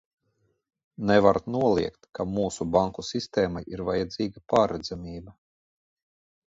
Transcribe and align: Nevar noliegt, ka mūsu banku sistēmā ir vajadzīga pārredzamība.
Nevar 1.09 1.39
noliegt, 1.57 2.09
ka 2.19 2.27
mūsu 2.39 2.69
banku 2.77 3.07
sistēmā 3.11 3.65
ir 3.75 3.87
vajadzīga 3.93 4.45
pārredzamība. 4.55 5.41